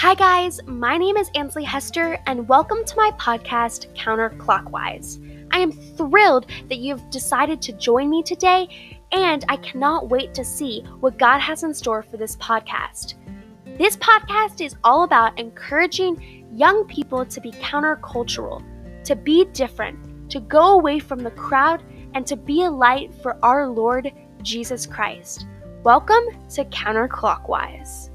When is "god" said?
11.18-11.40